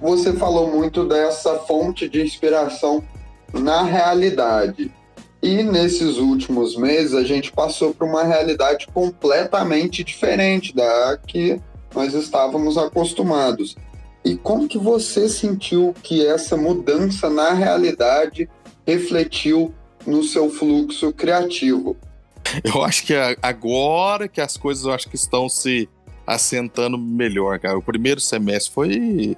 Você 0.00 0.32
falou 0.32 0.74
muito 0.74 1.06
dessa 1.06 1.58
fonte 1.58 2.08
de 2.08 2.22
inspiração 2.22 3.04
na 3.52 3.82
realidade. 3.82 4.90
E 5.42 5.62
nesses 5.62 6.16
últimos 6.16 6.74
meses 6.76 7.14
a 7.14 7.22
gente 7.22 7.52
passou 7.52 7.94
por 7.94 8.06
uma 8.06 8.24
realidade 8.24 8.86
completamente 8.92 10.02
diferente 10.02 10.74
da 10.74 11.18
que 11.26 11.60
nós 11.94 12.14
estávamos 12.14 12.76
acostumados. 12.76 13.76
E 14.24 14.36
como 14.36 14.68
que 14.68 14.78
você 14.78 15.28
sentiu 15.28 15.94
que 16.02 16.26
essa 16.26 16.56
mudança 16.56 17.30
na 17.30 17.52
realidade 17.52 18.48
refletiu 18.86 19.74
no 20.06 20.22
seu 20.22 20.50
fluxo 20.50 21.12
criativo? 21.12 21.96
Eu 22.64 22.82
acho 22.82 23.04
que 23.04 23.14
agora 23.42 24.28
que 24.28 24.40
as 24.40 24.56
coisas 24.56 24.84
eu 24.84 24.92
acho 24.92 25.08
que 25.08 25.16
estão 25.16 25.48
se 25.48 25.88
assentando 26.26 26.98
melhor, 26.98 27.58
cara. 27.58 27.78
O 27.78 27.82
primeiro 27.82 28.20
semestre 28.20 28.72
foi 28.72 29.36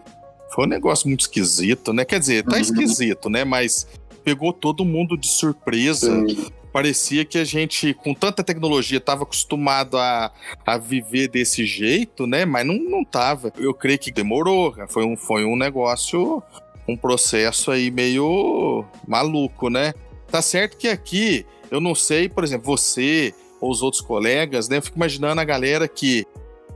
foi 0.55 0.67
um 0.67 0.69
negócio 0.69 1.09
muito 1.09 1.23
esquisito, 1.23 1.93
né? 1.95 2.05
Quer 2.05 2.21
dizer, 2.21 2.45
tá 2.45 2.57
uhum. 2.57 2.61
esquisito, 2.61 3.31
né? 3.31 3.43
Mas 3.43 3.87
pegou 4.23 4.53
todo 4.53 4.85
mundo 4.85 5.17
de 5.17 5.27
surpresa. 5.27 6.11
Sim 6.27 6.53
parecia 6.73 7.25
que 7.25 7.39
a 7.39 7.45
gente, 7.45 7.93
com 7.95 8.15
tanta 8.15 8.43
tecnologia, 8.43 8.99
estava 8.99 9.25
acostumado 9.25 9.99
a, 9.99 10.33
a 10.67 10.79
viver 10.79 11.29
desse 11.29 11.67
jeito, 11.67 12.27
né? 12.27 12.45
Mas 12.45 12.67
não, 12.67 12.75
não 12.77 13.05
tava. 13.05 13.53
Eu 13.59 13.75
creio 13.75 13.99
que 13.99 14.11
demorou. 14.11 14.75
Foi 14.89 15.05
um, 15.05 15.17
foi 15.17 15.45
um 15.45 15.57
negócio, 15.57 16.43
um 16.89 16.97
processo 16.97 17.71
aí 17.71 17.91
meio 17.91 18.85
maluco, 19.07 19.69
né? 19.69 19.93
Tá 20.29 20.41
certo 20.41 20.79
que 20.79 20.89
aqui, 20.89 21.45
eu 21.71 21.81
não 21.81 21.95
sei, 21.95 22.29
por 22.29 22.43
exemplo, 22.43 22.67
você 22.67 23.35
ou 23.61 23.71
os 23.71 23.83
outros 23.83 24.03
colegas, 24.03 24.69
né? 24.69 24.79
Eu 24.79 24.83
fico 24.83 24.97
imaginando 24.97 25.41
a 25.41 25.45
galera 25.45 25.87
que 25.87 26.27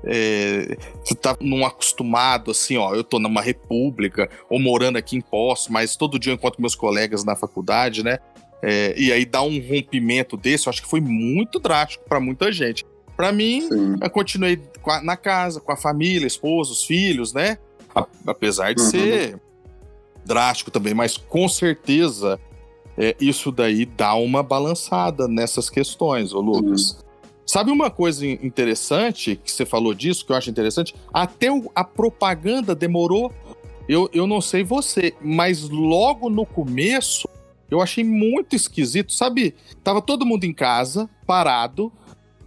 é, 0.04 0.76
você 1.04 1.14
tá 1.14 1.36
num 1.40 1.66
acostumado, 1.66 2.52
assim, 2.52 2.76
ó, 2.76 2.94
eu 2.94 3.02
tô 3.02 3.18
numa 3.18 3.40
república, 3.40 4.30
ou 4.48 4.60
morando 4.60 4.96
aqui 4.96 5.16
em 5.16 5.20
Poço, 5.20 5.72
mas 5.72 5.96
todo 5.96 6.18
dia 6.18 6.32
eu 6.32 6.36
encontro 6.36 6.60
meus 6.60 6.76
colegas 6.76 7.24
na 7.24 7.34
faculdade, 7.34 8.04
né? 8.04 8.18
É, 8.62 8.94
e 8.98 9.12
aí 9.12 9.24
dá 9.24 9.42
um 9.42 9.60
rompimento 9.60 10.36
desse, 10.36 10.66
eu 10.66 10.70
acho 10.70 10.82
que 10.82 10.88
foi 10.88 11.00
muito 11.00 11.58
drástico 11.58 12.04
para 12.08 12.18
muita 12.18 12.50
gente. 12.50 12.84
Para 13.16 13.32
mim, 13.32 13.62
Sim. 13.62 13.96
eu 14.00 14.10
continuei 14.10 14.60
na 15.02 15.16
casa, 15.16 15.60
com 15.60 15.72
a 15.72 15.76
família, 15.76 16.26
esposa, 16.26 16.72
os 16.72 16.84
filhos, 16.84 17.32
né? 17.32 17.58
Apesar 18.26 18.74
de 18.74 18.82
uhum. 18.82 18.90
ser 18.90 19.40
drástico 20.24 20.70
também, 20.70 20.92
mas 20.92 21.16
com 21.16 21.48
certeza 21.48 22.38
é, 22.98 23.14
isso 23.20 23.52
daí 23.52 23.86
dá 23.86 24.14
uma 24.14 24.42
balançada 24.42 25.28
nessas 25.28 25.70
questões, 25.70 26.32
ô 26.32 26.40
Lucas. 26.40 26.92
Uhum. 26.92 27.06
Sabe 27.46 27.70
uma 27.70 27.90
coisa 27.90 28.26
interessante 28.26 29.36
que 29.36 29.52
você 29.52 29.64
falou 29.64 29.94
disso, 29.94 30.26
que 30.26 30.32
eu 30.32 30.36
acho 30.36 30.50
interessante? 30.50 30.94
Até 31.12 31.46
a 31.74 31.84
propaganda 31.84 32.74
demorou. 32.74 33.32
Eu, 33.88 34.10
eu 34.12 34.26
não 34.26 34.40
sei 34.40 34.64
você, 34.64 35.14
mas 35.20 35.68
logo 35.68 36.28
no 36.28 36.44
começo 36.44 37.28
eu 37.70 37.80
achei 37.80 38.04
muito 38.04 38.54
esquisito, 38.54 39.12
sabe? 39.12 39.54
Tava 39.82 40.00
todo 40.00 40.26
mundo 40.26 40.44
em 40.44 40.52
casa, 40.52 41.08
parado, 41.26 41.92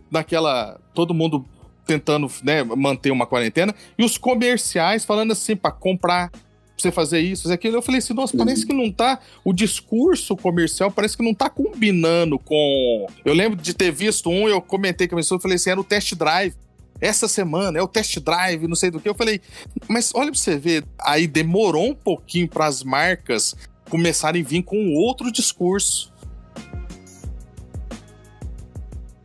naquela. 0.09 0.79
Todo 0.93 1.13
mundo 1.13 1.45
tentando 1.85 2.31
né, 2.43 2.63
manter 2.63 3.11
uma 3.11 3.25
quarentena, 3.25 3.73
e 3.97 4.03
os 4.03 4.15
comerciais 4.15 5.03
falando 5.03 5.31
assim 5.31 5.55
para 5.55 5.71
comprar, 5.71 6.29
pra 6.29 6.41
você 6.77 6.91
fazer 6.91 7.19
isso, 7.19 7.43
fazer 7.43 7.55
aquilo. 7.55 7.77
Eu 7.77 7.81
falei 7.81 7.97
assim, 7.97 8.13
nossa, 8.13 8.37
parece 8.37 8.65
que 8.65 8.73
não 8.73 8.91
tá. 8.91 9.19
O 9.43 9.51
discurso 9.51 10.37
comercial 10.37 10.91
parece 10.91 11.17
que 11.17 11.23
não 11.23 11.33
tá 11.33 11.49
combinando 11.49 12.37
com. 12.37 13.07
Eu 13.25 13.33
lembro 13.33 13.59
de 13.59 13.73
ter 13.73 13.91
visto 13.91 14.29
um, 14.29 14.47
eu 14.47 14.61
comentei 14.61 15.07
com 15.07 15.15
a 15.15 15.17
pessoa, 15.17 15.37
eu 15.37 15.41
falei 15.41 15.55
assim, 15.55 15.71
era 15.71 15.81
o 15.81 15.83
test 15.83 16.13
drive 16.13 16.53
essa 17.01 17.27
semana 17.27 17.79
é 17.79 17.81
o 17.81 17.87
test 17.87 18.19
drive, 18.19 18.67
não 18.67 18.75
sei 18.75 18.91
do 18.91 18.99
que. 18.99 19.07
Eu 19.07 19.15
falei, 19.15 19.39
mas 19.87 20.11
olha 20.13 20.31
pra 20.31 20.39
você 20.39 20.57
ver, 20.57 20.83
aí 20.99 21.27
demorou 21.27 21.89
um 21.89 21.95
pouquinho 21.95 22.47
para 22.47 22.65
as 22.65 22.83
marcas 22.83 23.55
começarem 23.89 24.41
a 24.41 24.45
vir 24.45 24.63
com 24.63 24.93
outro 24.95 25.31
discurso. 25.31 26.13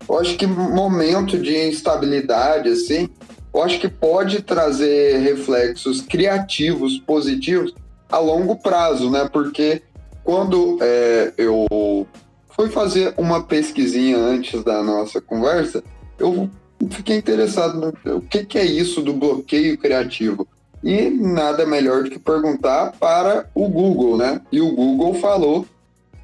Eu 0.09 0.19
acho 0.19 0.37
que 0.37 0.47
momento 0.47 1.39
de 1.39 1.57
instabilidade, 1.69 2.69
assim, 2.69 3.09
eu 3.55 3.63
acho 3.63 3.79
que 3.79 3.89
pode 3.89 4.43
trazer 4.43 5.19
reflexos 5.19 6.01
criativos, 6.01 6.99
positivos, 6.99 7.75
a 8.11 8.19
longo 8.19 8.57
prazo, 8.57 9.11
né? 9.11 9.29
Porque 9.33 9.83
quando 10.23 10.79
é, 10.81 11.33
eu 11.39 12.07
fui 12.49 12.69
fazer 12.69 13.15
uma 13.17 13.43
pesquisinha 13.43 14.17
antes 14.17 14.63
da 14.63 14.83
nossa 14.83 15.21
conversa, 15.21 15.83
eu 16.19 16.51
fiquei 16.91 17.17
interessado 17.17 17.95
no 18.05 18.17
o 18.17 18.21
que, 18.21 18.45
que 18.45 18.59
é 18.59 18.65
isso 18.65 19.03
do 19.03 19.13
bloqueio 19.13 19.79
criativo. 19.79 20.47
E 20.85 21.09
nada 21.09 21.65
melhor 21.65 22.03
do 22.03 22.11
que 22.11 22.19
perguntar 22.19 22.93
para 23.01 23.49
o 23.55 23.67
Google, 23.69 24.19
né? 24.19 24.43
E 24.53 24.61
o 24.61 24.71
Google 24.75 25.15
falou 25.15 25.67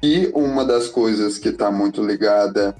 E 0.03 0.31
uma 0.35 0.63
das 0.63 0.87
coisas 0.87 1.39
que 1.39 1.49
está 1.49 1.71
muito 1.71 2.03
ligada 2.03 2.75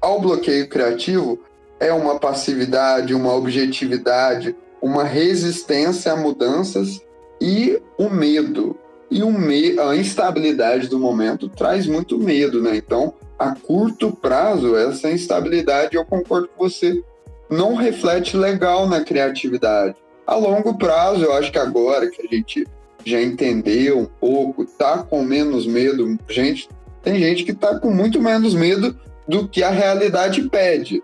ao 0.00 0.20
bloqueio 0.20 0.68
criativo 0.68 1.38
é 1.80 1.92
uma 1.92 2.18
passividade, 2.18 3.14
uma 3.14 3.34
objetividade, 3.34 4.54
uma 4.80 5.04
resistência 5.04 6.12
a 6.12 6.16
mudanças 6.16 7.00
e 7.40 7.80
o 7.98 8.08
medo. 8.10 8.76
E 9.10 9.22
o 9.22 9.30
me 9.30 9.78
a 9.78 9.94
instabilidade 9.96 10.88
do 10.88 10.98
momento 10.98 11.48
traz 11.48 11.86
muito 11.86 12.18
medo, 12.18 12.62
né? 12.62 12.76
Então, 12.76 13.14
a 13.38 13.54
curto 13.54 14.12
prazo, 14.12 14.76
essa 14.76 15.10
instabilidade, 15.10 15.96
eu 15.96 16.04
concordo 16.04 16.48
com 16.48 16.68
você, 16.68 17.02
não 17.50 17.74
reflete 17.74 18.36
legal 18.36 18.88
na 18.88 19.02
criatividade. 19.02 19.96
A 20.26 20.34
longo 20.34 20.76
prazo, 20.76 21.24
eu 21.24 21.32
acho 21.34 21.52
que 21.52 21.58
agora 21.58 22.10
que 22.10 22.22
a 22.22 22.34
gente 22.34 22.66
já 23.04 23.20
entendeu 23.20 23.98
um 23.98 24.06
pouco, 24.06 24.64
tá 24.64 24.98
com 24.98 25.22
menos 25.22 25.66
medo, 25.66 26.18
gente, 26.28 26.68
tem 27.02 27.18
gente 27.18 27.44
que 27.44 27.52
tá 27.52 27.78
com 27.78 27.90
muito 27.90 28.20
menos 28.20 28.54
medo 28.54 28.98
do 29.28 29.46
que 29.46 29.62
a 29.62 29.70
realidade 29.70 30.42
pede. 30.48 31.02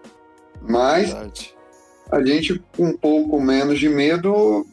Mas 0.62 1.12
Verdade. 1.12 1.54
a 2.10 2.24
gente 2.24 2.62
com 2.76 2.86
um 2.86 2.96
pouco 2.96 3.40
menos 3.40 3.78
de 3.78 3.88
medo 3.88 4.66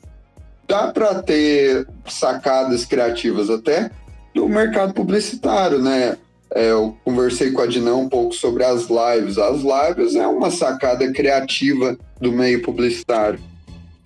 dá 0.68 0.92
para 0.92 1.22
ter 1.22 1.88
sacadas 2.08 2.86
criativas 2.86 3.50
até 3.50 3.92
do 4.34 4.48
mercado 4.48 4.94
publicitário, 4.94 5.80
né? 5.80 6.18
É, 6.54 6.72
eu 6.72 6.98
conversei 7.04 7.52
com 7.52 7.62
a 7.62 7.68
Dinão 7.68 8.02
um 8.02 8.10
pouco 8.10 8.34
sobre 8.34 8.64
as 8.64 8.88
lives. 8.88 9.38
As 9.38 9.62
lives 9.62 10.16
é 10.16 10.28
uma 10.28 10.50
sacada 10.50 11.12
criativa 11.12 11.98
do 12.22 12.32
meio 12.32 12.62
publicitário. 12.62 13.40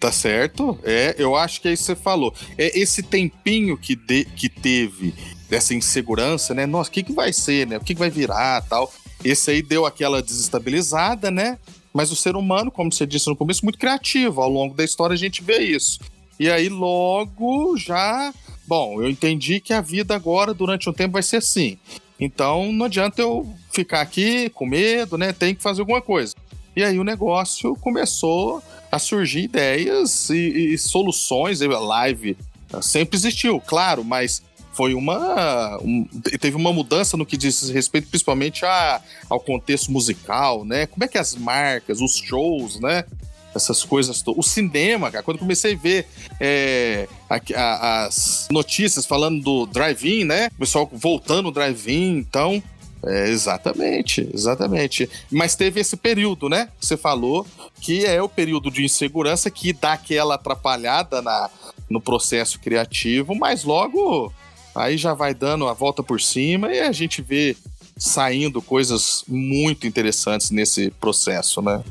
Tá 0.02 0.12
certo? 0.12 0.80
É, 0.84 1.14
eu 1.20 1.36
acho 1.36 1.62
que 1.62 1.68
é 1.68 1.74
isso 1.74 1.84
que 1.84 1.94
você 1.94 1.96
falou. 1.96 2.34
É 2.58 2.78
esse 2.78 3.04
tempinho 3.04 3.78
que, 3.78 3.96
de, 3.96 4.26
que 4.26 4.50
teve 4.50 5.14
dessa 5.48 5.76
insegurança, 5.76 6.56
né? 6.56 6.66
Nossa, 6.66 6.90
o 6.90 6.94
que, 6.94 7.04
que 7.04 7.14
vai 7.14 7.32
ser, 7.32 7.68
né? 7.68 7.78
O 7.78 7.82
que, 7.82 7.94
que 7.94 8.00
vai 8.00 8.10
virar 8.10 8.64
tal. 8.64 8.92
Esse 9.24 9.52
aí 9.52 9.62
deu 9.62 9.86
aquela 9.86 10.20
desestabilizada, 10.20 11.30
né? 11.30 11.60
Mas 11.94 12.12
o 12.12 12.16
ser 12.16 12.36
humano, 12.36 12.72
como 12.72 12.92
você 12.92 13.06
disse 13.06 13.28
no 13.28 13.36
começo, 13.36 13.64
muito 13.64 13.78
criativo. 13.78 14.42
Ao 14.42 14.50
longo 14.50 14.74
da 14.74 14.84
história 14.84 15.14
a 15.14 15.18
gente 15.18 15.44
vê 15.44 15.60
isso. 15.60 16.00
E 16.40 16.50
aí 16.50 16.68
logo 16.68 17.78
já. 17.78 18.34
Bom, 18.66 19.04
eu 19.04 19.08
entendi 19.08 19.60
que 19.60 19.72
a 19.72 19.82
vida 19.82 20.16
agora, 20.16 20.52
durante 20.52 20.90
um 20.90 20.94
tempo, 20.94 21.14
vai 21.14 21.22
ser 21.22 21.38
assim. 21.38 21.78
Então 22.20 22.72
não 22.72 22.88
adianta 22.88 23.22
eu 23.22 23.48
ficar 23.72 24.02
aqui 24.02 24.50
com 24.50 24.66
medo, 24.66 25.16
né? 25.16 25.32
Tem 25.32 25.54
que 25.54 25.62
fazer 25.62 25.82
alguma 25.82 26.02
coisa. 26.02 26.34
E 26.76 26.84
aí 26.84 26.98
o 26.98 27.04
negócio 27.04 27.76
começou 27.76 28.64
a 28.92 29.00
surgir 29.00 29.44
ideias 29.44 30.30
e, 30.30 30.74
e 30.74 30.78
soluções. 30.78 31.62
A 31.62 31.80
live 31.80 32.38
sempre 32.82 33.18
existiu, 33.18 33.60
claro, 33.60 34.04
mas 34.04 34.42
foi 34.74 34.94
uma. 34.94 35.78
Um, 35.82 36.06
teve 36.40 36.56
uma 36.56 36.72
mudança 36.72 37.18
no 37.18 37.26
que 37.26 37.38
diz 37.38 37.70
respeito 37.70 38.08
principalmente 38.08 38.66
a, 38.66 39.02
ao 39.30 39.40
contexto 39.40 39.92
musical, 39.92 40.64
né? 40.66 40.86
Como 40.86 41.04
é 41.04 41.08
que 41.08 41.18
as 41.18 41.36
marcas, 41.36 42.02
os 42.02 42.18
shows, 42.18 42.80
né? 42.80 43.04
Essas 43.54 43.84
coisas. 43.84 44.24
O 44.26 44.42
cinema, 44.42 45.12
cara, 45.12 45.24
quando 45.24 45.40
comecei 45.40 45.74
a 45.74 45.78
ver 45.78 46.08
é, 46.40 47.08
a, 47.30 47.42
a, 47.56 48.06
as 48.06 48.48
notícias 48.50 49.06
falando 49.06 49.42
do 49.42 49.66
drive-in, 49.66 50.24
né? 50.24 50.50
O 50.56 50.60
pessoal 50.60 50.90
voltando 50.92 51.50
o 51.50 51.52
drive-in, 51.52 52.18
então. 52.18 52.64
É, 53.06 53.30
exatamente, 53.30 54.30
exatamente. 54.34 55.10
Mas 55.32 55.56
teve 55.56 55.80
esse 55.80 55.98
período, 55.98 56.48
né? 56.48 56.70
Que 56.80 56.86
você 56.86 56.96
falou, 56.96 57.46
que 57.80 58.06
é 58.06 58.22
o 58.22 58.30
período 58.30 58.70
de 58.70 58.84
insegurança 58.84 59.50
que 59.50 59.74
dá 59.74 59.94
aquela 59.94 60.36
atrapalhada 60.36 61.22
na, 61.22 61.50
no 61.90 62.00
processo 62.00 62.60
criativo, 62.60 63.34
mas 63.34 63.64
logo 63.64 64.32
Aí 64.74 64.98
já 64.98 65.14
vai 65.14 65.34
dando 65.34 65.68
a 65.68 65.74
volta 65.74 66.02
por 66.02 66.22
cima 66.22 66.74
e 66.74 66.80
a 66.80 66.92
gente 66.92 67.22
vê 67.22 67.56
saindo 67.98 68.62
coisas 68.62 69.24
muito 69.28 69.86
interessantes 69.86 70.50
nesse 70.50 70.92
processo, 70.92 71.62
né? 71.62 71.84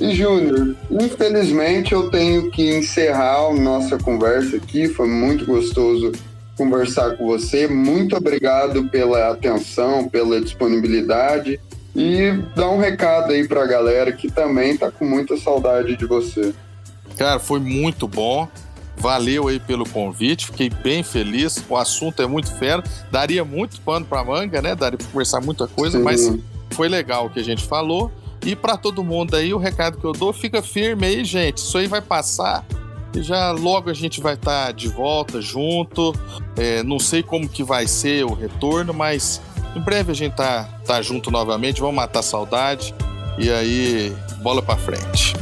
E 0.00 0.14
Júnior, 0.14 0.74
infelizmente 0.90 1.92
eu 1.92 2.10
tenho 2.10 2.50
que 2.50 2.76
encerrar 2.76 3.46
a 3.46 3.54
nossa 3.54 3.98
conversa 3.98 4.56
aqui. 4.56 4.88
Foi 4.88 5.06
muito 5.06 5.44
gostoso 5.44 6.10
conversar 6.60 7.16
com 7.16 7.26
você. 7.26 7.66
Muito 7.66 8.14
obrigado 8.14 8.86
pela 8.90 9.30
atenção, 9.30 10.06
pela 10.06 10.38
disponibilidade 10.38 11.58
e 11.96 12.32
dar 12.54 12.68
um 12.68 12.78
recado 12.78 13.32
aí 13.32 13.48
para 13.48 13.64
a 13.64 13.66
galera 13.66 14.12
que 14.12 14.30
também 14.30 14.76
tá 14.76 14.90
com 14.90 15.06
muita 15.06 15.38
saudade 15.38 15.96
de 15.96 16.04
você. 16.04 16.52
Cara, 17.16 17.40
foi 17.40 17.60
muito 17.60 18.06
bom. 18.06 18.46
Valeu 18.94 19.48
aí 19.48 19.58
pelo 19.58 19.88
convite, 19.88 20.46
fiquei 20.46 20.68
bem 20.68 21.02
feliz. 21.02 21.64
O 21.66 21.78
assunto 21.78 22.20
é 22.20 22.26
muito 22.26 22.54
fera, 22.56 22.84
daria 23.10 23.42
muito 23.42 23.80
pano 23.80 24.04
para 24.04 24.22
manga, 24.22 24.60
né? 24.60 24.74
Daria 24.74 24.98
para 24.98 25.06
conversar 25.06 25.40
muita 25.40 25.66
coisa, 25.66 25.96
Sim. 25.96 26.04
mas 26.04 26.30
foi 26.72 26.86
legal 26.86 27.24
o 27.24 27.30
que 27.30 27.40
a 27.40 27.44
gente 27.44 27.64
falou. 27.64 28.12
E 28.44 28.54
para 28.54 28.76
todo 28.76 29.02
mundo 29.02 29.34
aí, 29.34 29.54
o 29.54 29.58
recado 29.58 29.96
que 29.96 30.04
eu 30.04 30.12
dou, 30.12 30.34
fica 30.34 30.60
firme 30.60 31.06
aí, 31.06 31.24
gente. 31.24 31.58
Isso 31.58 31.78
aí 31.78 31.86
vai 31.86 32.02
passar 32.02 32.66
e 33.14 33.22
já 33.22 33.50
logo 33.50 33.90
a 33.90 33.94
gente 33.94 34.20
vai 34.20 34.34
estar 34.34 34.66
tá 34.66 34.72
de 34.72 34.88
volta 34.88 35.40
junto. 35.40 36.14
É, 36.56 36.82
não 36.82 36.98
sei 36.98 37.22
como 37.22 37.48
que 37.48 37.62
vai 37.62 37.86
ser 37.86 38.24
o 38.24 38.34
retorno, 38.34 38.92
mas 38.92 39.40
em 39.74 39.80
breve 39.80 40.12
a 40.12 40.14
gente 40.14 40.34
tá, 40.34 40.64
tá 40.86 41.02
junto 41.02 41.30
novamente. 41.30 41.80
Vamos 41.80 41.96
matar 41.96 42.20
a 42.20 42.22
saudade 42.22 42.94
e 43.38 43.50
aí 43.50 44.16
bola 44.42 44.62
para 44.62 44.76
frente. 44.76 45.34